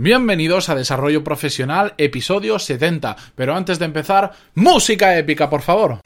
Bienvenidos 0.00 0.68
a 0.68 0.76
Desarrollo 0.76 1.24
Profesional, 1.24 1.94
episodio 1.98 2.60
70. 2.60 3.16
Pero 3.34 3.56
antes 3.56 3.80
de 3.80 3.86
empezar, 3.86 4.30
música 4.54 5.18
épica, 5.18 5.50
por 5.50 5.60
favor. 5.60 5.98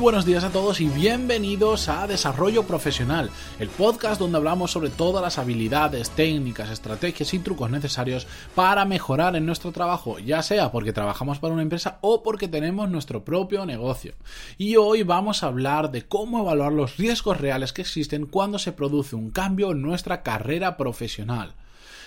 Buenos 0.00 0.24
días 0.24 0.44
a 0.44 0.50
todos 0.50 0.80
y 0.80 0.88
bienvenidos 0.88 1.90
a 1.90 2.06
Desarrollo 2.06 2.62
Profesional, 2.62 3.28
el 3.58 3.68
podcast 3.68 4.18
donde 4.18 4.38
hablamos 4.38 4.70
sobre 4.70 4.88
todas 4.88 5.22
las 5.22 5.36
habilidades, 5.36 6.08
técnicas, 6.08 6.70
estrategias 6.70 7.34
y 7.34 7.38
trucos 7.38 7.70
necesarios 7.70 8.26
para 8.54 8.86
mejorar 8.86 9.36
en 9.36 9.44
nuestro 9.44 9.72
trabajo, 9.72 10.18
ya 10.18 10.42
sea 10.42 10.72
porque 10.72 10.94
trabajamos 10.94 11.38
para 11.38 11.52
una 11.52 11.62
empresa 11.62 11.98
o 12.00 12.22
porque 12.22 12.48
tenemos 12.48 12.88
nuestro 12.88 13.26
propio 13.26 13.66
negocio. 13.66 14.14
Y 14.56 14.76
hoy 14.76 15.02
vamos 15.02 15.42
a 15.42 15.48
hablar 15.48 15.90
de 15.90 16.06
cómo 16.06 16.40
evaluar 16.40 16.72
los 16.72 16.96
riesgos 16.96 17.38
reales 17.38 17.74
que 17.74 17.82
existen 17.82 18.24
cuando 18.24 18.58
se 18.58 18.72
produce 18.72 19.16
un 19.16 19.30
cambio 19.30 19.72
en 19.72 19.82
nuestra 19.82 20.22
carrera 20.22 20.78
profesional. 20.78 21.52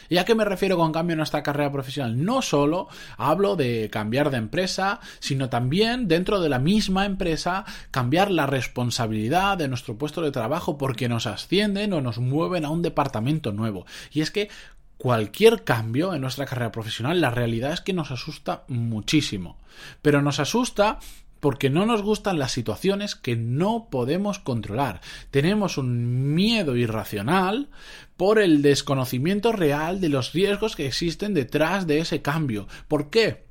¿Y 0.10 0.18
a 0.18 0.26
qué 0.26 0.36
me 0.36 0.46
refiero 0.46 0.78
con 0.78 0.92
cambio 0.92 1.14
en 1.14 1.18
nuestra 1.18 1.44
carrera 1.44 1.72
profesional? 1.72 2.24
No 2.24 2.42
solo 2.42 2.88
hablo 3.18 3.56
de 3.56 3.90
cambiar 3.92 4.30
de 4.30 4.38
empresa, 4.38 5.00
sino 5.20 5.50
también 5.50 6.08
dentro 6.08 6.40
de 6.40 6.50
la 6.50 6.60
misma 6.60 7.06
empresa 7.06 7.66
cambiar 7.92 8.32
la 8.32 8.46
responsabilidad 8.46 9.58
de 9.58 9.68
nuestro 9.68 9.98
puesto 9.98 10.22
de 10.22 10.32
trabajo 10.32 10.78
porque 10.78 11.10
nos 11.10 11.28
ascienden 11.28 11.94
o 11.94 12.02
nos 12.02 12.20
mueven 12.20 12.66
a 12.66 12.70
un 12.70 12.82
departamento 12.82 13.52
nuevo. 13.52 13.86
Y 14.12 14.22
es 14.22 14.32
que 14.32 14.50
cualquier 14.98 15.64
cambio 15.64 16.14
en 16.14 16.22
nuestra 16.22 16.46
carrera 16.46 16.72
profesional, 16.72 17.20
la 17.20 17.30
realidad 17.30 17.74
es 17.74 17.82
que 17.82 17.94
nos 17.94 18.12
asusta 18.12 18.64
muchísimo. 18.68 19.58
Pero 20.02 20.22
nos 20.22 20.40
asusta 20.40 21.00
porque 21.44 21.70
no 21.70 21.86
nos 21.86 22.02
gustan 22.02 22.40
las 22.40 22.54
situaciones 22.54 23.16
que 23.18 23.36
no 23.36 23.90
podemos 23.92 24.40
controlar. 24.40 25.02
Tenemos 25.30 25.78
un 25.78 26.34
miedo 26.34 26.78
irracional 26.78 27.68
por 28.16 28.40
el 28.40 28.62
desconocimiento 28.62 29.52
real 29.52 30.00
de 30.00 30.08
los 30.08 30.32
riesgos 30.32 30.78
que 30.78 30.88
existen 30.88 31.34
detrás 31.34 31.86
de 31.86 32.00
ese 32.00 32.22
cambio. 32.22 32.70
¿Por 32.88 33.10
qué? 33.10 33.44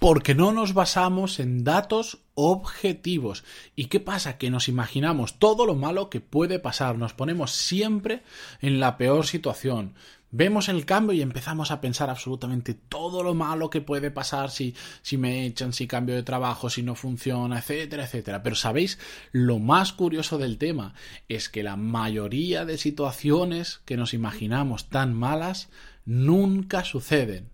Porque 0.00 0.34
no 0.34 0.50
nos 0.50 0.74
basamos 0.74 1.38
en 1.38 1.62
datos 1.62 2.25
objetivos. 2.36 3.42
¿Y 3.74 3.86
qué 3.86 3.98
pasa? 3.98 4.38
Que 4.38 4.50
nos 4.50 4.68
imaginamos 4.68 5.40
todo 5.40 5.66
lo 5.66 5.74
malo 5.74 6.08
que 6.10 6.20
puede 6.20 6.60
pasar. 6.60 6.96
Nos 6.96 7.14
ponemos 7.14 7.50
siempre 7.50 8.22
en 8.60 8.78
la 8.78 8.96
peor 8.96 9.26
situación. 9.26 9.94
Vemos 10.30 10.68
el 10.68 10.84
cambio 10.84 11.14
y 11.14 11.22
empezamos 11.22 11.70
a 11.70 11.80
pensar 11.80 12.10
absolutamente 12.10 12.74
todo 12.74 13.22
lo 13.22 13.34
malo 13.34 13.70
que 13.70 13.80
puede 13.80 14.10
pasar 14.10 14.50
si, 14.50 14.74
si 15.00 15.16
me 15.16 15.46
echan, 15.46 15.72
si 15.72 15.86
cambio 15.86 16.14
de 16.14 16.24
trabajo, 16.24 16.68
si 16.68 16.82
no 16.82 16.94
funciona, 16.94 17.58
etcétera, 17.58 18.04
etcétera. 18.04 18.42
Pero 18.42 18.54
sabéis, 18.54 18.98
lo 19.32 19.58
más 19.58 19.94
curioso 19.94 20.36
del 20.36 20.58
tema 20.58 20.94
es 21.28 21.48
que 21.48 21.62
la 21.62 21.76
mayoría 21.76 22.66
de 22.66 22.76
situaciones 22.76 23.80
que 23.86 23.96
nos 23.96 24.12
imaginamos 24.12 24.90
tan 24.90 25.14
malas 25.14 25.70
nunca 26.04 26.84
suceden. 26.84 27.48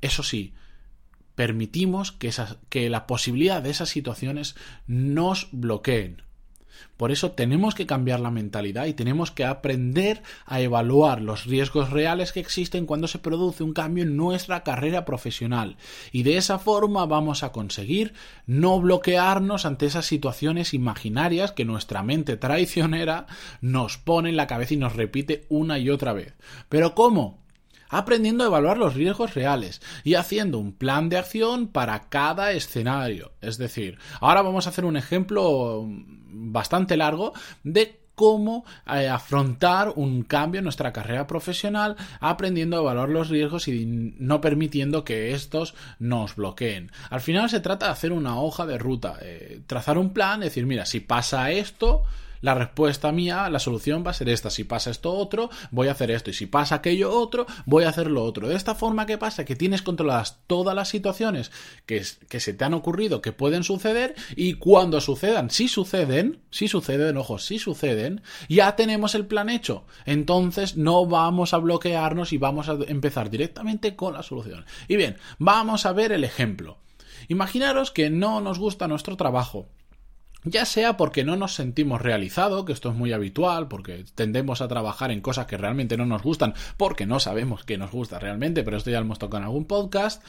Eso 0.00 0.22
sí, 0.22 0.52
permitimos 1.38 2.10
que, 2.10 2.90
la 2.90 3.06
posibilidad 3.06 3.62
de 3.62 3.70
esas 3.70 3.90
situaciones 3.90 4.56
nos 4.88 5.46
bloqueen. 5.52 6.22
Por 6.96 7.12
eso 7.12 7.30
tenemos 7.30 7.76
que 7.76 7.86
cambiar 7.86 8.18
la 8.18 8.32
mentalidad 8.32 8.86
y 8.86 8.92
tenemos 8.92 9.30
que 9.30 9.44
aprender 9.44 10.24
a 10.46 10.60
evaluar 10.60 11.22
los 11.22 11.46
riesgos 11.46 11.90
reales 11.90 12.32
que 12.32 12.40
existen 12.40 12.86
cuando 12.86 13.06
se 13.06 13.20
produce 13.20 13.62
un 13.62 13.72
cambio 13.72 14.02
en 14.02 14.16
nuestra 14.16 14.64
carrera 14.64 15.04
profesional. 15.04 15.76
Y 16.10 16.24
de 16.24 16.38
esa 16.38 16.58
forma 16.58 17.06
vamos 17.06 17.44
a 17.44 17.52
conseguir 17.52 18.14
no 18.46 18.80
bloquearnos 18.80 19.64
ante 19.64 19.86
esas 19.86 20.06
situaciones 20.06 20.74
imaginarias 20.74 21.52
que 21.52 21.64
nuestra 21.64 22.02
mente 22.02 22.36
traicionera 22.36 23.28
nos 23.60 23.96
pone 23.96 24.30
en 24.30 24.36
la 24.36 24.48
cabeza 24.48 24.74
y 24.74 24.78
nos 24.78 24.96
repite 24.96 25.46
una 25.50 25.78
y 25.78 25.88
otra 25.88 26.12
vez. 26.12 26.34
Pero 26.68 26.96
¿cómo? 26.96 27.47
Aprendiendo 27.88 28.44
a 28.44 28.48
evaluar 28.48 28.78
los 28.78 28.94
riesgos 28.94 29.34
reales 29.34 29.80
y 30.04 30.14
haciendo 30.14 30.58
un 30.58 30.72
plan 30.72 31.08
de 31.08 31.18
acción 31.18 31.68
para 31.68 32.08
cada 32.08 32.52
escenario. 32.52 33.32
Es 33.40 33.58
decir, 33.58 33.98
ahora 34.20 34.42
vamos 34.42 34.66
a 34.66 34.70
hacer 34.70 34.84
un 34.84 34.96
ejemplo 34.96 35.86
bastante 36.30 36.96
largo 36.96 37.32
de 37.62 37.98
cómo 38.18 38.64
eh, 38.92 39.08
afrontar 39.08 39.92
un 39.94 40.24
cambio 40.24 40.58
en 40.58 40.64
nuestra 40.64 40.92
carrera 40.92 41.28
profesional 41.28 41.94
aprendiendo 42.18 42.76
a 42.76 42.80
evaluar 42.80 43.08
los 43.10 43.28
riesgos 43.28 43.68
y 43.68 43.86
no 43.86 44.40
permitiendo 44.40 45.04
que 45.04 45.32
estos 45.34 45.76
nos 46.00 46.34
bloqueen. 46.34 46.90
Al 47.10 47.20
final 47.20 47.48
se 47.48 47.60
trata 47.60 47.86
de 47.86 47.92
hacer 47.92 48.10
una 48.10 48.40
hoja 48.40 48.66
de 48.66 48.76
ruta, 48.76 49.18
eh, 49.22 49.60
trazar 49.68 49.98
un 49.98 50.10
plan, 50.10 50.40
decir, 50.40 50.66
mira, 50.66 50.84
si 50.84 50.98
pasa 50.98 51.52
esto, 51.52 52.02
la 52.40 52.54
respuesta 52.54 53.12
mía, 53.12 53.48
la 53.50 53.58
solución 53.58 54.04
va 54.06 54.10
a 54.10 54.14
ser 54.14 54.28
esta. 54.28 54.50
Si 54.50 54.64
pasa 54.64 54.90
esto 54.90 55.12
otro, 55.12 55.50
voy 55.70 55.88
a 55.88 55.92
hacer 55.92 56.10
esto. 56.10 56.30
Y 56.30 56.34
si 56.34 56.46
pasa 56.46 56.76
aquello 56.76 57.12
otro, 57.12 57.46
voy 57.66 57.84
a 57.84 57.88
hacer 57.88 58.10
lo 58.10 58.24
otro. 58.24 58.48
De 58.48 58.56
esta 58.56 58.74
forma, 58.74 59.06
¿qué 59.06 59.18
pasa? 59.18 59.44
Que 59.44 59.56
tienes 59.56 59.82
controladas 59.82 60.38
todas 60.46 60.74
las 60.74 60.88
situaciones 60.88 61.50
que, 61.86 62.04
que 62.28 62.40
se 62.40 62.54
te 62.54 62.64
han 62.64 62.74
ocurrido, 62.74 63.20
que 63.20 63.32
pueden 63.32 63.64
suceder, 63.64 64.14
y 64.36 64.54
cuando 64.54 65.00
sucedan, 65.00 65.50
si 65.50 65.68
suceden, 65.68 66.40
si 66.50 66.68
suceden, 66.68 67.16
ojo, 67.16 67.38
si 67.38 67.58
suceden, 67.58 68.22
ya 68.48 68.76
tenemos 68.76 69.14
el 69.14 69.26
plan 69.26 69.50
hecho. 69.50 69.84
Entonces 70.06 70.76
no 70.76 71.06
vamos 71.06 71.54
a 71.54 71.58
bloquearnos 71.58 72.32
y 72.32 72.38
vamos 72.38 72.68
a 72.68 72.78
empezar 72.86 73.30
directamente 73.30 73.96
con 73.96 74.14
la 74.14 74.22
solución. 74.22 74.64
Y 74.88 74.96
bien, 74.96 75.16
vamos 75.38 75.86
a 75.86 75.92
ver 75.92 76.12
el 76.12 76.24
ejemplo. 76.24 76.78
Imaginaros 77.28 77.90
que 77.90 78.10
no 78.10 78.40
nos 78.40 78.58
gusta 78.58 78.88
nuestro 78.88 79.16
trabajo 79.16 79.68
ya 80.44 80.64
sea 80.64 80.96
porque 80.96 81.24
no 81.24 81.36
nos 81.36 81.54
sentimos 81.54 82.00
realizados, 82.00 82.64
que 82.64 82.72
esto 82.72 82.90
es 82.90 82.96
muy 82.96 83.12
habitual, 83.12 83.68
porque 83.68 84.04
tendemos 84.14 84.60
a 84.60 84.68
trabajar 84.68 85.10
en 85.10 85.20
cosas 85.20 85.46
que 85.46 85.56
realmente 85.56 85.96
no 85.96 86.06
nos 86.06 86.22
gustan, 86.22 86.54
porque 86.76 87.06
no 87.06 87.20
sabemos 87.20 87.64
qué 87.64 87.78
nos 87.78 87.90
gusta 87.90 88.18
realmente, 88.18 88.62
pero 88.62 88.76
esto 88.76 88.90
ya 88.90 88.98
lo 88.98 89.06
hemos 89.06 89.18
tocado 89.18 89.38
en 89.38 89.44
algún 89.44 89.64
podcast, 89.64 90.22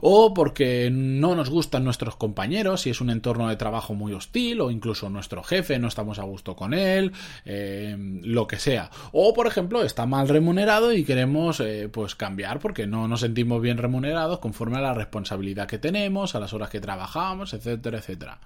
o 0.00 0.34
porque 0.34 0.90
no 0.90 1.34
nos 1.34 1.50
gustan 1.50 1.84
nuestros 1.84 2.16
compañeros, 2.16 2.82
si 2.82 2.90
es 2.90 3.00
un 3.00 3.10
entorno 3.10 3.48
de 3.48 3.56
trabajo 3.56 3.94
muy 3.94 4.12
hostil, 4.12 4.60
o 4.60 4.70
incluso 4.70 5.10
nuestro 5.10 5.42
jefe, 5.42 5.78
no 5.78 5.88
estamos 5.88 6.18
a 6.18 6.24
gusto 6.24 6.56
con 6.56 6.74
él, 6.74 7.12
eh, 7.44 7.96
lo 8.22 8.46
que 8.46 8.58
sea. 8.58 8.90
O, 9.12 9.34
por 9.34 9.46
ejemplo, 9.46 9.82
está 9.82 10.06
mal 10.06 10.28
remunerado 10.28 10.92
y 10.92 11.04
queremos 11.04 11.60
eh, 11.60 11.88
pues 11.92 12.14
cambiar 12.14 12.58
porque 12.58 12.86
no 12.86 13.08
nos 13.08 13.20
sentimos 13.20 13.60
bien 13.60 13.78
remunerados 13.78 14.38
conforme 14.38 14.78
a 14.78 14.80
la 14.80 14.94
responsabilidad 14.94 15.66
que 15.66 15.78
tenemos, 15.78 16.34
a 16.34 16.40
las 16.40 16.52
horas 16.52 16.70
que 16.70 16.80
trabajamos, 16.80 17.52
etcétera, 17.52 17.98
etcétera. 17.98 18.38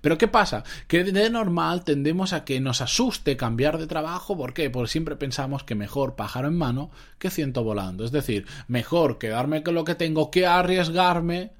Pero 0.00 0.18
¿qué 0.18 0.28
pasa? 0.28 0.53
Que 0.86 1.02
de 1.02 1.30
normal 1.30 1.82
tendemos 1.84 2.32
a 2.32 2.44
que 2.44 2.60
nos 2.60 2.80
asuste 2.80 3.36
cambiar 3.36 3.78
de 3.78 3.86
trabajo. 3.86 4.36
¿Por 4.36 4.54
qué? 4.54 4.70
Porque 4.70 4.92
siempre 4.92 5.16
pensamos 5.16 5.64
que 5.64 5.74
mejor 5.74 6.14
pájaro 6.14 6.48
en 6.48 6.56
mano 6.56 6.90
que 7.18 7.30
ciento 7.30 7.64
volando. 7.64 8.04
Es 8.04 8.12
decir, 8.12 8.46
mejor 8.68 9.18
quedarme 9.18 9.62
con 9.62 9.74
lo 9.74 9.84
que 9.84 9.94
tengo 9.94 10.30
que 10.30 10.46
arriesgarme 10.46 11.52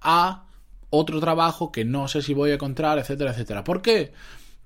a 0.00 0.44
otro 0.90 1.20
trabajo 1.20 1.72
que 1.72 1.84
no 1.84 2.08
sé 2.08 2.20
si 2.20 2.34
voy 2.34 2.50
a 2.50 2.54
encontrar, 2.54 2.98
etcétera, 2.98 3.30
etcétera. 3.30 3.64
¿Por 3.64 3.80
qué? 3.80 4.12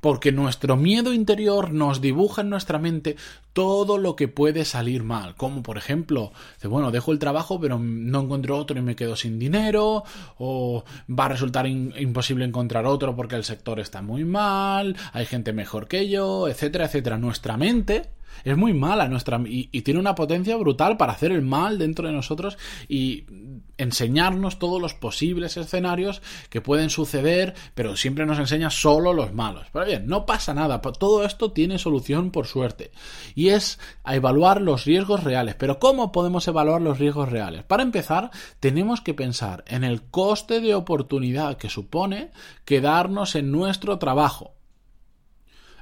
Porque 0.07 0.31
nuestro 0.31 0.77
miedo 0.77 1.13
interior 1.13 1.73
nos 1.73 2.01
dibuja 2.01 2.43
en 2.43 2.49
nuestra 2.49 2.79
mente 2.79 3.17
todo 3.53 3.99
lo 3.99 4.15
que 4.15 4.29
puede 4.29 4.65
salir 4.65 5.03
mal, 5.03 5.35
como 5.35 5.65
por 5.65 5.79
ejemplo, 5.79 6.31
bueno, 6.63 6.93
dejo 6.93 7.11
el 7.11 7.19
trabajo 7.19 7.59
pero 7.61 7.81
no 7.81 8.21
encuentro 8.21 8.57
otro 8.57 8.79
y 8.79 8.83
me 8.83 8.95
quedo 8.95 9.17
sin 9.17 9.41
dinero, 9.41 10.05
o 10.39 10.85
va 11.11 11.25
a 11.25 11.31
resultar 11.31 11.67
imposible 11.67 12.45
encontrar 12.45 12.87
otro 12.87 13.17
porque 13.17 13.35
el 13.35 13.43
sector 13.43 13.81
está 13.81 14.01
muy 14.01 14.25
mal, 14.25 14.95
hay 15.13 15.27
gente 15.27 15.53
mejor 15.53 15.89
que 15.89 16.09
yo, 16.09 16.47
etcétera, 16.47 16.85
etcétera. 16.85 17.19
Nuestra 17.19 17.57
mente 17.57 18.16
es 18.45 18.57
muy 18.57 18.73
mala 18.73 19.09
nuestra 19.09 19.41
y, 19.45 19.67
tiene 19.83 20.01
una 20.01 20.15
potencia 20.15 20.57
brutal 20.57 20.97
para 20.97 21.13
hacer 21.13 21.33
el 21.33 21.43
mal 21.43 21.79
dentro 21.79 22.07
de 22.09 22.13
nosotros 22.15 22.59
y 22.89 23.25
enseñarnos 23.79 24.59
todos 24.59 24.81
los 24.81 24.95
posibles 24.95 25.57
escenarios 25.57 26.23
que 26.49 26.61
pueden 26.61 26.91
suceder, 26.91 27.55
pero 27.75 27.97
siempre 27.97 28.27
nos 28.27 28.39
enseña 28.39 28.71
solo 28.71 29.13
los 29.13 29.33
malos. 29.33 29.67
Pero 29.73 29.85
bien, 29.85 30.07
no 30.07 30.27
pasa 30.27 30.55
nada, 30.55 30.81
todo 30.81 31.25
esto 31.25 31.53
tiene 31.53 31.79
solución 31.79 32.31
por 32.31 32.47
suerte 32.47 32.91
y 33.35 33.51
es 33.51 33.79
a 34.03 34.17
evaluar 34.17 34.61
los 34.61 34.85
riesgos 34.85 35.25
reales. 35.25 35.55
Pero 35.55 35.79
¿cómo 35.79 36.13
podemos 36.13 36.49
evaluar 36.49 36.81
los 36.81 36.99
riesgos 36.99 37.31
reales? 37.31 37.65
Para 37.65 37.83
empezar, 37.83 38.31
tenemos 38.61 39.01
que 39.01 39.15
pensar 39.15 39.65
en 39.67 39.85
el 39.85 40.03
coste 40.03 40.61
de 40.61 40.75
oportunidad 40.75 41.57
que 41.57 41.69
supone 41.69 42.31
quedarnos 42.65 43.35
en 43.35 43.53
nuestro 43.53 43.99
trabajo. 43.99 44.56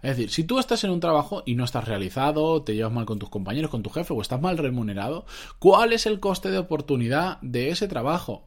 Es 0.04 0.18
decir, 0.18 0.30
si 0.30 0.44
tú 0.44 0.58
estás 0.58 0.84
en 0.84 0.90
un 0.90 1.00
trabajo 1.00 1.42
y 1.46 1.54
no 1.54 1.64
estás 1.64 1.88
realizado, 1.88 2.62
te 2.62 2.74
llevas 2.74 2.92
mal 2.92 3.06
con 3.06 3.18
tus 3.18 3.30
compañeros, 3.30 3.70
con 3.70 3.82
tu 3.82 3.88
jefe 3.88 4.12
o 4.12 4.20
estás 4.20 4.38
mal 4.38 4.58
remunerado, 4.58 5.24
¿cuál 5.58 5.94
es 5.94 6.04
el 6.04 6.20
coste 6.20 6.50
de 6.50 6.58
oportunidad 6.58 7.40
de 7.40 7.70
ese 7.70 7.88
trabajo? 7.88 8.44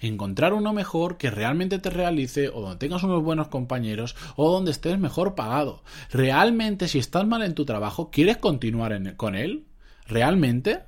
encontrar 0.00 0.52
uno 0.52 0.72
mejor 0.72 1.16
que 1.16 1.30
realmente 1.30 1.78
te 1.78 1.90
realice 1.90 2.48
o 2.48 2.60
donde 2.60 2.76
tengas 2.76 3.02
unos 3.02 3.22
buenos 3.22 3.48
compañeros 3.48 4.14
o 4.36 4.52
donde 4.52 4.70
estés 4.70 4.98
mejor 4.98 5.34
pagado. 5.34 5.82
Realmente, 6.10 6.86
si 6.86 6.98
estás 6.98 7.26
mal 7.26 7.42
en 7.42 7.54
tu 7.54 7.64
trabajo, 7.64 8.10
¿quieres 8.10 8.36
continuar 8.36 9.16
con 9.16 9.34
él? 9.34 9.66
¿Realmente? 10.06 10.80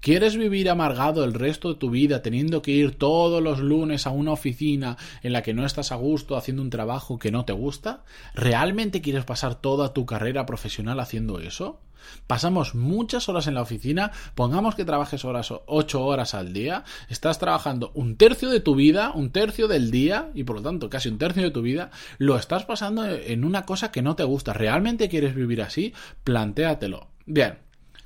¿Quieres 0.00 0.36
vivir 0.36 0.70
amargado 0.70 1.24
el 1.24 1.34
resto 1.34 1.68
de 1.72 1.78
tu 1.78 1.90
vida 1.90 2.22
teniendo 2.22 2.62
que 2.62 2.72
ir 2.72 2.96
todos 2.96 3.42
los 3.42 3.60
lunes 3.60 4.06
a 4.06 4.10
una 4.10 4.32
oficina 4.32 4.96
en 5.22 5.32
la 5.32 5.42
que 5.42 5.54
no 5.54 5.64
estás 5.64 5.92
a 5.92 5.96
gusto 5.96 6.36
haciendo 6.36 6.62
un 6.62 6.70
trabajo 6.70 7.18
que 7.18 7.32
no 7.32 7.44
te 7.44 7.52
gusta? 7.52 8.04
¿Realmente 8.34 9.00
quieres 9.00 9.24
pasar 9.24 9.60
toda 9.60 9.92
tu 9.92 10.06
carrera 10.06 10.46
profesional 10.46 11.00
haciendo 11.00 11.40
eso? 11.40 11.80
Pasamos 12.26 12.74
muchas 12.74 13.28
horas 13.28 13.46
en 13.46 13.54
la 13.54 13.62
oficina, 13.62 14.12
pongamos 14.34 14.74
que 14.74 14.84
trabajes 14.84 15.24
horas 15.24 15.52
ocho 15.66 16.04
horas 16.04 16.34
al 16.34 16.52
día, 16.52 16.84
estás 17.08 17.38
trabajando 17.38 17.90
un 17.94 18.16
tercio 18.16 18.50
de 18.50 18.60
tu 18.60 18.74
vida, 18.74 19.12
un 19.14 19.30
tercio 19.30 19.68
del 19.68 19.90
día 19.90 20.30
y 20.34 20.44
por 20.44 20.56
lo 20.56 20.62
tanto 20.62 20.90
casi 20.90 21.08
un 21.08 21.18
tercio 21.18 21.42
de 21.42 21.50
tu 21.50 21.62
vida, 21.62 21.90
lo 22.18 22.36
estás 22.36 22.64
pasando 22.64 23.04
en 23.06 23.44
una 23.44 23.64
cosa 23.64 23.90
que 23.90 24.02
no 24.02 24.16
te 24.16 24.24
gusta. 24.24 24.52
¿Realmente 24.52 25.08
quieres 25.08 25.34
vivir 25.34 25.62
así? 25.62 25.92
Plantéatelo. 26.24 27.08
Bien, 27.26 27.58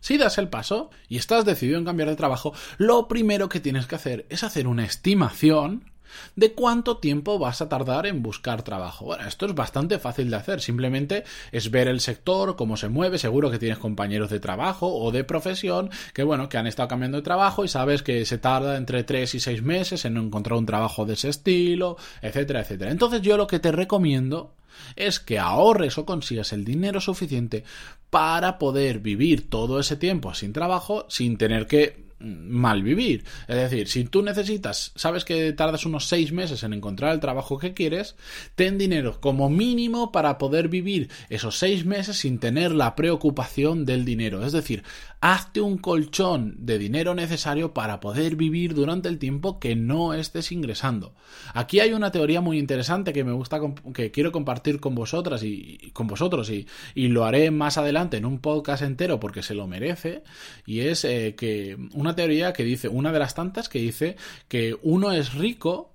si 0.03 0.19
das 0.19 0.37
el 0.37 0.49
paso 0.49 0.91
y 1.09 1.17
estás 1.17 1.45
decidido 1.45 1.79
en 1.79 1.85
cambiar 1.85 2.11
de 2.11 2.17
trabajo, 2.17 2.53
lo 2.77 3.07
primero 3.07 3.49
que 3.49 3.61
tienes 3.61 3.87
que 3.87 3.95
hacer 3.95 4.27
es 4.29 4.43
hacer 4.43 4.67
una 4.67 4.85
estimación 4.85 5.92
de 6.37 6.53
cuánto 6.53 6.99
tiempo 6.99 7.39
vas 7.39 7.63
a 7.63 7.69
tardar 7.69 8.07
en 8.07 8.23
buscar 8.23 8.63
trabajo. 8.63 9.07
Bueno, 9.07 9.27
esto 9.27 9.47
es 9.47 9.55
bastante 9.55 9.99
fácil 9.99 10.31
de 10.31 10.37
hacer, 10.37 10.61
simplemente 10.61 11.25
es 11.53 11.71
ver 11.71 11.89
el 11.89 12.01
sector, 12.01 12.57
cómo 12.57 12.77
se 12.77 12.89
mueve, 12.89 13.19
seguro 13.19 13.51
que 13.51 13.59
tienes 13.59 13.79
compañeros 13.79 14.31
de 14.31 14.41
trabajo 14.41 14.89
o 14.95 15.11
de 15.11 15.25
profesión 15.25 15.91
que 16.15 16.23
bueno, 16.23 16.49
que 16.49 16.59
han 16.59 16.67
estado 16.67 16.89
cambiando 16.89 17.19
de 17.19 17.23
trabajo 17.23 17.65
y 17.65 17.69
sabes 17.69 18.03
que 18.03 18.25
se 18.25 18.39
tarda 18.39 18.77
entre 18.77 19.05
3 19.05 19.35
y 19.35 19.41
6 19.41 19.63
meses 19.63 20.05
en 20.05 20.17
encontrar 20.17 20.59
un 20.59 20.67
trabajo 20.67 21.05
de 21.05 21.15
ese 21.15 21.29
estilo, 21.29 21.97
etcétera, 22.21 22.61
etcétera. 22.61 22.91
Entonces 22.91 23.23
yo 23.23 23.37
lo 23.37 23.47
que 23.47 23.59
te 23.59 23.73
recomiendo 23.73 24.55
es 24.97 25.21
que 25.21 25.39
ahorres 25.39 25.99
o 25.99 26.07
consigas 26.07 26.53
el 26.53 26.65
dinero 26.65 27.01
suficiente 27.01 27.65
para 28.11 28.59
poder 28.59 29.01
vivir 29.01 29.49
todo 29.49 29.81
ese 29.81 29.97
tiempo 29.97 30.35
sin 30.35 30.53
trabajo 30.53 31.07
sin 31.09 31.37
tener 31.37 31.67
que 31.67 32.12
mal 32.23 32.83
vivir. 32.83 33.25
Es 33.49 33.57
decir, 33.57 33.89
si 33.89 34.05
tú 34.05 34.23
necesitas, 34.23 34.93
sabes 34.95 35.25
que 35.25 35.53
tardas 35.53 35.87
unos 35.87 36.07
seis 36.07 36.33
meses 36.33 36.63
en 36.63 36.73
encontrar 36.73 37.13
el 37.13 37.21
trabajo 37.21 37.59
que 37.59 37.75
quieres, 37.75 38.17
ten 38.55 38.79
dinero 38.79 39.21
como 39.21 39.51
mínimo 39.51 40.13
para 40.13 40.39
poder 40.39 40.69
vivir 40.69 41.11
esos 41.29 41.59
seis 41.59 41.85
meses 41.85 42.19
sin 42.19 42.39
tener 42.39 42.73
la 42.73 42.95
preocupación 42.95 43.85
del 43.85 44.05
dinero. 44.05 44.45
Es 44.45 44.53
decir, 44.53 44.83
hazte 45.23 45.61
un 45.61 45.79
colchón 45.79 46.57
de 46.59 46.79
dinero 46.79 47.15
necesario 47.15 47.73
para 47.73 48.01
poder 48.01 48.35
vivir 48.35 48.75
durante 48.75 49.09
el 49.09 49.19
tiempo 49.19 49.61
que 49.61 49.77
no 49.77 50.15
estés 50.15 50.51
ingresando. 50.51 51.15
Aquí 51.55 51.79
hay 51.79 51.93
una 51.93 52.11
teoría 52.11 52.41
muy 52.41 52.59
interesante 52.59 53.13
que 53.13 53.23
me 53.23 53.31
gusta, 53.31 53.61
que 53.95 54.11
quiero 54.11 54.33
compartir 54.33 54.81
con 54.81 54.97
vosotras 54.97 55.45
y, 55.45 55.91
con 55.93 56.09
vosotros 56.09 56.51
y, 56.51 56.67
lo 57.13 57.25
haré 57.25 57.51
más 57.51 57.79
adelante 57.79 58.17
en 58.17 58.25
un 58.25 58.39
podcast 58.39 58.83
entero 58.83 59.21
porque 59.21 59.43
se 59.43 59.55
lo 59.55 59.67
merece 59.67 60.23
y 60.67 60.81
es 60.81 61.05
eh, 61.05 61.35
que 61.37 61.77
una 61.93 62.12
teoría 62.15 62.53
que 62.53 62.65
dice, 62.65 62.89
una 62.89 63.13
de 63.13 63.19
las 63.19 63.35
tantas 63.35 63.69
que 63.69 63.79
dice 63.79 64.17
que 64.49 64.77
uno 64.83 65.13
es 65.13 65.35
rico 65.35 65.93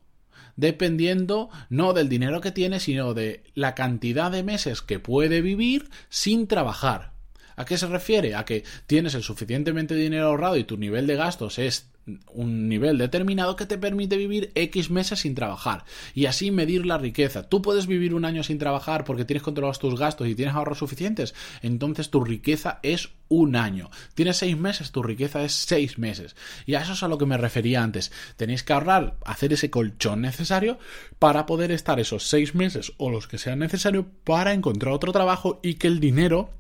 dependiendo 0.56 1.50
no 1.70 1.94
del 1.94 2.10
dinero 2.10 2.42
que 2.42 2.52
tiene, 2.52 2.80
sino 2.80 3.14
de 3.14 3.44
la 3.54 3.76
cantidad 3.76 4.32
de 4.32 4.44
meses 4.44 4.82
que 4.82 5.00
puede 5.00 5.42
vivir 5.42 5.90
sin 6.10 6.48
trabajar. 6.48 7.14
¿A 7.56 7.66
qué 7.66 7.78
se 7.78 7.88
refiere? 7.88 8.36
A 8.36 8.46
que 8.46 8.64
tienes 8.86 9.16
el 9.16 9.24
suficientemente 9.24 9.96
dinero 9.96 10.28
ahorrado 10.28 10.58
y 10.58 10.64
tu 10.64 10.78
nivel 10.78 11.08
de 11.08 11.16
gastos 11.16 11.58
es 11.60 11.90
un 12.34 12.70
nivel 12.70 12.98
determinado 12.98 13.56
que 13.56 13.66
te 13.66 13.78
permite 13.78 14.18
vivir 14.18 14.52
X 14.56 14.90
meses 14.90 15.20
sin 15.20 15.36
trabajar 15.36 15.84
y 16.14 16.26
así 16.26 16.52
medir 16.52 16.86
la 16.86 16.98
riqueza. 16.98 17.44
Tú 17.44 17.62
puedes 17.62 17.88
vivir 17.88 18.14
un 18.14 18.26
año 18.26 18.44
sin 18.44 18.58
trabajar 18.58 19.04
porque 19.04 19.26
tienes 19.26 19.44
controlados 19.44 19.80
tus 19.80 20.00
gastos 20.00 20.28
y 20.28 20.36
tienes 20.36 20.56
ahorros 20.56 20.80
suficientes, 20.80 21.36
entonces 21.62 22.10
tu 22.10 22.24
riqueza 22.24 22.80
es 22.84 23.10
un 23.30 23.56
año. 23.56 23.90
Tienes 24.16 24.38
seis 24.38 24.58
meses, 24.58 24.92
tu 24.92 25.04
riqueza 25.04 25.44
es 25.44 25.54
seis 25.54 25.98
meses. 25.98 26.36
Y 26.66 26.76
a 26.76 26.82
eso 26.82 26.94
es 26.94 27.04
a 27.04 27.08
lo 27.08 27.18
que 27.18 27.26
me 27.26 27.38
refería 27.38 27.84
antes. 27.84 28.12
Tenéis 28.38 28.64
que 28.64 28.74
ahorrar, 28.74 29.18
hacer 29.26 29.54
ese 29.54 29.70
colchón 29.70 30.22
necesario 30.22 30.80
para 31.20 31.46
poder 31.46 31.72
estar 31.72 32.00
esos 32.00 32.28
seis 32.28 32.56
meses 32.56 32.94
o 32.98 33.10
los 33.10 33.28
que 33.28 33.38
sean 33.38 33.60
necesarios 33.60 34.06
para 34.24 34.54
encontrar 34.54 34.94
otro 34.94 35.12
trabajo 35.12 35.60
y 35.62 35.76
que 35.76 35.88
el 35.88 36.00
dinero 36.00 36.52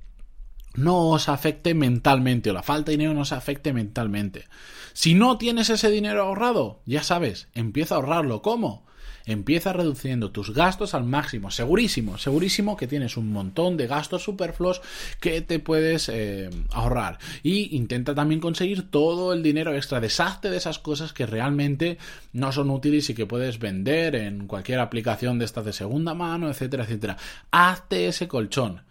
no 0.77 1.09
os 1.09 1.27
afecte 1.27 1.74
mentalmente 1.74 2.50
o 2.50 2.53
la 2.53 2.63
falta 2.63 2.91
de 2.91 2.97
dinero 2.97 3.13
no 3.13 3.21
os 3.21 3.33
afecte 3.33 3.74
mentalmente. 3.74 4.45
Si 4.94 5.13
no 5.13 5.38
tienes 5.38 5.69
ese 5.69 5.91
dinero 5.91 6.24
ahorrado, 6.24 6.79
ya 6.85 7.03
sabes, 7.03 7.50
empieza 7.53 7.95
a 7.95 7.97
ahorrarlo. 7.97 8.41
¿Cómo? 8.41 8.85
Empieza 9.25 9.74
reduciendo 9.74 10.31
tus 10.31 10.53
gastos 10.53 10.94
al 10.94 11.03
máximo. 11.03 11.51
Segurísimo, 11.51 12.18
segurísimo 12.18 12.77
que 12.77 12.88
tienes 12.88 13.18
un 13.18 13.31
montón 13.33 13.75
de 13.75 13.85
gastos 13.85 14.24
superfluos 14.24 14.81
que 15.19 15.41
te 15.41 15.59
puedes 15.59 16.07
eh, 16.09 16.50
ahorrar. 16.71 17.18
Y 17.44 17.75
intenta 17.75 18.15
también 18.15 18.39
conseguir 18.39 18.89
todo 18.89 19.33
el 19.33 19.44
dinero 19.44 19.75
extra. 19.75 20.00
Deshazte 20.00 20.50
de 20.50 20.57
esas 20.57 20.79
cosas 20.79 21.12
que 21.12 21.25
realmente 21.25 21.97
no 22.31 22.53
son 22.53 22.69
útiles 22.69 23.09
y 23.09 23.15
que 23.15 23.25
puedes 23.25 23.59
vender 23.59 24.15
en 24.15 24.47
cualquier 24.47 24.79
aplicación 24.79 25.39
de 25.39 25.45
estas 25.45 25.65
de 25.65 25.74
segunda 25.74 26.13
mano, 26.13 26.50
etcétera, 26.50 26.85
etcétera. 26.85 27.18
Hazte 27.51 28.07
ese 28.07 28.29
colchón. 28.29 28.87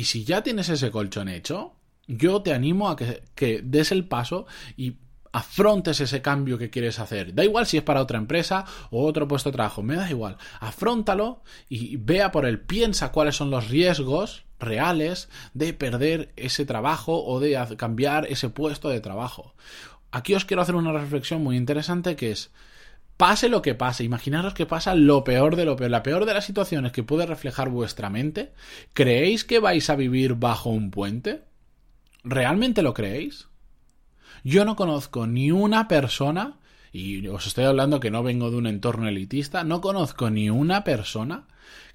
Y 0.00 0.04
si 0.04 0.24
ya 0.24 0.42
tienes 0.42 0.70
ese 0.70 0.90
colchón 0.90 1.28
hecho, 1.28 1.74
yo 2.06 2.40
te 2.40 2.54
animo 2.54 2.88
a 2.88 2.96
que, 2.96 3.60
des 3.62 3.92
el 3.92 4.08
paso 4.08 4.46
y 4.74 4.96
afrontes 5.30 6.00
ese 6.00 6.22
cambio 6.22 6.56
que 6.56 6.70
quieres 6.70 6.98
hacer. 6.98 7.34
Da 7.34 7.44
igual 7.44 7.66
si 7.66 7.76
es 7.76 7.82
para 7.82 8.00
otra 8.00 8.16
empresa 8.16 8.64
o 8.90 9.04
otro 9.04 9.28
puesto 9.28 9.50
de 9.50 9.56
trabajo, 9.56 9.82
me 9.82 9.96
da 9.96 10.08
igual. 10.08 10.38
Afróntalo 10.58 11.42
y 11.68 11.98
vea 11.98 12.32
por 12.32 12.46
él, 12.46 12.60
piensa 12.60 13.12
cuáles 13.12 13.36
son 13.36 13.50
los 13.50 13.68
riesgos 13.68 14.46
reales 14.58 15.28
de 15.52 15.74
perder 15.74 16.32
ese 16.36 16.64
trabajo 16.64 17.22
o 17.22 17.38
de 17.38 17.76
cambiar 17.76 18.26
ese 18.30 18.48
puesto 18.48 18.88
de 18.88 19.00
trabajo. 19.00 19.54
Aquí 20.12 20.34
os 20.34 20.46
quiero 20.46 20.62
hacer 20.62 20.76
una 20.76 20.92
reflexión 20.92 21.44
muy 21.44 21.58
interesante 21.58 22.16
que 22.16 22.30
es 22.30 22.50
pase 23.20 23.50
lo 23.50 23.60
que 23.60 23.74
pase, 23.74 24.02
imaginaros 24.02 24.54
que 24.54 24.64
pasa 24.64 24.94
lo 24.94 25.24
peor 25.24 25.54
de 25.54 25.66
lo 25.66 25.76
peor, 25.76 25.90
la 25.90 26.02
peor 26.02 26.24
de 26.24 26.32
las 26.32 26.46
situaciones 26.46 26.90
que 26.90 27.02
puede 27.02 27.26
reflejar 27.26 27.68
vuestra 27.68 28.08
mente, 28.08 28.54
¿creéis 28.94 29.44
que 29.44 29.58
vais 29.58 29.90
a 29.90 29.94
vivir 29.94 30.36
bajo 30.36 30.70
un 30.70 30.90
puente? 30.90 31.42
¿Realmente 32.24 32.80
lo 32.80 32.94
creéis? 32.94 33.48
Yo 34.42 34.64
no 34.64 34.74
conozco 34.74 35.26
ni 35.26 35.52
una 35.52 35.86
persona, 35.86 36.60
y 36.92 37.28
os 37.28 37.46
estoy 37.46 37.64
hablando 37.64 38.00
que 38.00 38.10
no 38.10 38.22
vengo 38.22 38.50
de 38.50 38.56
un 38.56 38.66
entorno 38.66 39.06
elitista, 39.06 39.64
no 39.64 39.82
conozco 39.82 40.30
ni 40.30 40.48
una 40.48 40.82
persona 40.82 41.46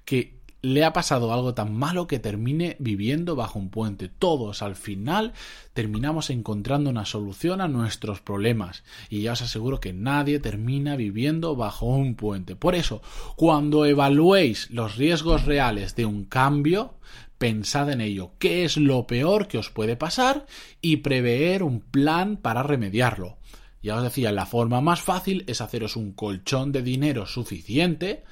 que 0.04 0.35
le 0.66 0.84
ha 0.84 0.92
pasado 0.92 1.32
algo 1.32 1.54
tan 1.54 1.72
malo 1.72 2.08
que 2.08 2.18
termine 2.18 2.74
viviendo 2.80 3.36
bajo 3.36 3.56
un 3.56 3.70
puente. 3.70 4.08
Todos 4.08 4.62
al 4.62 4.74
final 4.74 5.32
terminamos 5.74 6.28
encontrando 6.28 6.90
una 6.90 7.04
solución 7.04 7.60
a 7.60 7.68
nuestros 7.68 8.20
problemas 8.20 8.82
y 9.08 9.22
ya 9.22 9.32
os 9.34 9.42
aseguro 9.42 9.78
que 9.78 9.92
nadie 9.92 10.40
termina 10.40 10.96
viviendo 10.96 11.54
bajo 11.54 11.86
un 11.86 12.16
puente. 12.16 12.56
Por 12.56 12.74
eso, 12.74 13.00
cuando 13.36 13.86
evaluéis 13.86 14.68
los 14.72 14.96
riesgos 14.96 15.44
reales 15.44 15.94
de 15.94 16.04
un 16.04 16.24
cambio, 16.24 16.94
pensad 17.38 17.88
en 17.92 18.00
ello, 18.00 18.32
qué 18.40 18.64
es 18.64 18.76
lo 18.76 19.06
peor 19.06 19.46
que 19.46 19.58
os 19.58 19.70
puede 19.70 19.94
pasar 19.94 20.46
y 20.80 20.96
prever 20.96 21.62
un 21.62 21.80
plan 21.80 22.38
para 22.38 22.64
remediarlo. 22.64 23.38
Ya 23.84 23.94
os 23.94 24.02
decía, 24.02 24.32
la 24.32 24.46
forma 24.46 24.80
más 24.80 25.00
fácil 25.00 25.44
es 25.46 25.60
haceros 25.60 25.94
un 25.94 26.10
colchón 26.10 26.72
de 26.72 26.82
dinero 26.82 27.24
suficiente 27.24 28.24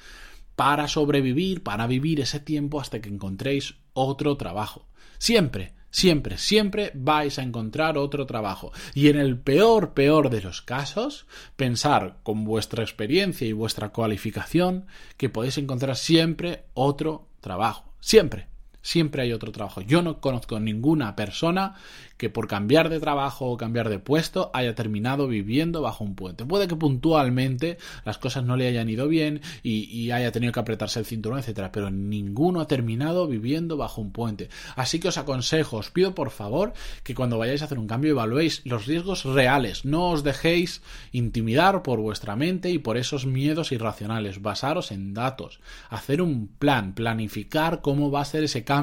para 0.55 0.87
sobrevivir, 0.87 1.63
para 1.63 1.87
vivir 1.87 2.19
ese 2.19 2.39
tiempo 2.39 2.79
hasta 2.79 3.01
que 3.01 3.09
encontréis 3.09 3.75
otro 3.93 4.37
trabajo. 4.37 4.87
Siempre, 5.17 5.73
siempre, 5.89 6.37
siempre 6.37 6.91
vais 6.93 7.39
a 7.39 7.43
encontrar 7.43 7.97
otro 7.97 8.25
trabajo. 8.25 8.71
Y 8.93 9.09
en 9.09 9.17
el 9.17 9.37
peor, 9.39 9.93
peor 9.93 10.29
de 10.29 10.41
los 10.41 10.61
casos, 10.61 11.25
pensar 11.55 12.17
con 12.23 12.43
vuestra 12.43 12.83
experiencia 12.83 13.47
y 13.47 13.53
vuestra 13.53 13.89
cualificación 13.89 14.85
que 15.17 15.29
podéis 15.29 15.57
encontrar 15.57 15.95
siempre 15.95 16.65
otro 16.73 17.27
trabajo. 17.41 17.93
Siempre 17.99 18.54
siempre 18.85 19.23
hay 19.23 19.33
otro 19.33 19.51
trabajo. 19.51 19.81
Yo 19.81 20.03
no 20.03 20.21
conozco 20.21 20.59
ninguna 20.59 21.15
persona 21.15 21.73
que 22.17 22.29
por 22.29 22.47
cambiar 22.47 22.89
de 22.89 22.99
trabajo 22.99 23.47
o 23.47 23.57
cambiar 23.57 23.89
de 23.89 23.97
puesto 23.97 24.51
haya 24.53 24.75
terminado 24.75 25.27
viviendo 25.27 25.81
bajo 25.81 26.03
un 26.03 26.15
puente. 26.15 26.45
Puede 26.45 26.67
que 26.67 26.75
puntualmente 26.75 27.77
las 28.05 28.19
cosas 28.19 28.45
no 28.45 28.55
le 28.55 28.67
hayan 28.67 28.87
ido 28.87 29.07
bien 29.07 29.41
y, 29.63 30.11
haya 30.11 30.31
tenido 30.31 30.53
que 30.53 30.59
apretarse 30.59 30.99
el 30.99 31.05
cinturón, 31.05 31.39
etcétera, 31.39 31.71
pero 31.71 31.89
ninguno 31.89 32.61
ha 32.61 32.67
terminado 32.67 33.27
viviendo 33.27 33.75
bajo 33.75 34.01
un 34.01 34.11
puente. 34.11 34.49
Así 34.75 34.99
que 34.99 35.07
os 35.07 35.17
aconsejo, 35.17 35.77
os 35.77 35.89
pido 35.89 36.13
por 36.13 36.29
favor 36.29 36.73
que 37.03 37.15
cuando 37.15 37.39
vayáis 37.39 37.63
a 37.63 37.65
hacer 37.65 37.79
un 37.79 37.87
cambio 37.87 38.11
evaluéis 38.11 38.61
los 38.65 38.85
riesgos 38.85 39.25
reales. 39.25 39.83
No 39.83 40.11
os 40.11 40.23
dejéis 40.23 40.83
intimidar 41.11 41.81
por 41.81 41.99
vuestra 41.99 42.35
mente 42.35 42.69
y 42.69 42.77
por 42.77 42.97
esos 42.97 43.25
miedos 43.25 43.71
irracionales. 43.71 44.43
Basaros 44.43 44.91
en 44.91 45.15
datos, 45.15 45.59
hacer 45.89 46.21
un 46.21 46.47
plan, 46.47 46.93
planificar 46.93 47.81
cómo 47.81 48.11
va 48.11 48.21
a 48.21 48.25
ser 48.25 48.43
ese 48.43 48.63
cambio 48.63 48.74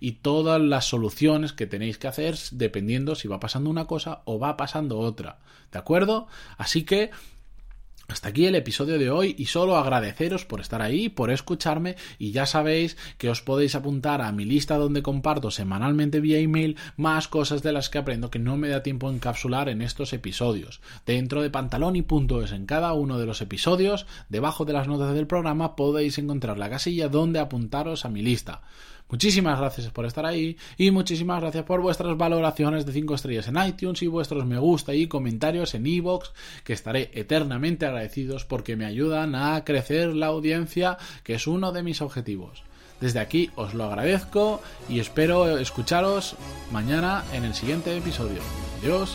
y 0.00 0.12
todas 0.12 0.60
las 0.60 0.86
soluciones 0.86 1.52
que 1.52 1.66
tenéis 1.66 1.98
que 1.98 2.08
hacer 2.08 2.36
dependiendo 2.52 3.14
si 3.14 3.28
va 3.28 3.40
pasando 3.40 3.70
una 3.70 3.86
cosa 3.86 4.22
o 4.24 4.38
va 4.38 4.56
pasando 4.56 4.98
otra. 4.98 5.38
¿De 5.72 5.78
acuerdo? 5.78 6.26
Así 6.58 6.84
que 6.84 7.10
Hasta 8.10 8.30
aquí 8.30 8.46
el 8.46 8.56
episodio 8.56 8.98
de 8.98 9.08
hoy 9.08 9.36
y 9.38 9.46
solo 9.46 9.76
agradeceros 9.76 10.44
por 10.44 10.60
estar 10.60 10.82
ahí, 10.82 11.08
por 11.08 11.30
escucharme 11.30 11.94
y 12.18 12.32
ya 12.32 12.44
sabéis 12.44 12.96
que 13.18 13.30
os 13.30 13.40
podéis 13.40 13.76
apuntar 13.76 14.20
a 14.20 14.32
mi 14.32 14.44
lista 14.44 14.76
donde 14.78 15.00
comparto 15.00 15.52
semanalmente 15.52 16.18
vía 16.18 16.40
email 16.40 16.76
más 16.96 17.28
cosas 17.28 17.62
de 17.62 17.70
las 17.70 17.88
que 17.88 17.98
aprendo 17.98 18.28
que 18.28 18.40
no 18.40 18.56
me 18.56 18.68
da 18.68 18.82
tiempo 18.82 19.08
encapsular 19.10 19.68
en 19.68 19.80
estos 19.80 20.12
episodios. 20.12 20.80
Dentro 21.06 21.40
de 21.40 21.50
pantaloni.es 21.50 22.50
en 22.50 22.66
cada 22.66 22.94
uno 22.94 23.16
de 23.16 23.26
los 23.26 23.42
episodios, 23.42 24.06
debajo 24.28 24.64
de 24.64 24.72
las 24.72 24.88
notas 24.88 25.14
del 25.14 25.28
programa 25.28 25.76
podéis 25.76 26.18
encontrar 26.18 26.58
la 26.58 26.68
casilla 26.68 27.08
donde 27.08 27.38
apuntaros 27.38 28.04
a 28.04 28.08
mi 28.08 28.22
lista. 28.22 28.62
Muchísimas 29.10 29.58
gracias 29.58 29.88
por 29.88 30.06
estar 30.06 30.24
ahí 30.24 30.56
y 30.78 30.90
muchísimas 30.90 31.40
gracias 31.40 31.64
por 31.64 31.80
vuestras 31.80 32.16
valoraciones 32.16 32.86
de 32.86 32.92
5 32.92 33.14
estrellas 33.14 33.48
en 33.48 33.56
iTunes 33.66 34.02
y 34.02 34.06
vuestros 34.06 34.46
me 34.46 34.58
gusta 34.58 34.94
y 34.94 35.08
comentarios 35.08 35.74
en 35.74 35.86
iVoox, 35.86 36.30
que 36.62 36.72
estaré 36.72 37.10
eternamente 37.12 37.86
agradecidos 37.86 38.44
porque 38.44 38.76
me 38.76 38.86
ayudan 38.86 39.34
a 39.34 39.64
crecer 39.64 40.14
la 40.14 40.26
audiencia, 40.26 40.96
que 41.24 41.34
es 41.34 41.46
uno 41.46 41.72
de 41.72 41.82
mis 41.82 42.02
objetivos. 42.02 42.62
Desde 43.00 43.18
aquí 43.18 43.50
os 43.56 43.74
lo 43.74 43.84
agradezco 43.84 44.60
y 44.88 45.00
espero 45.00 45.58
escucharos 45.58 46.36
mañana 46.70 47.24
en 47.32 47.44
el 47.44 47.54
siguiente 47.54 47.96
episodio. 47.96 48.40
Adiós. 48.82 49.14